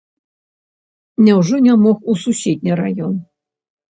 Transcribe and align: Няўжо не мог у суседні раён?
Няўжо 1.27 1.59
не 1.67 1.75
мог 1.83 1.97
у 2.13 2.17
суседні 2.23 2.71
раён? 2.83 3.13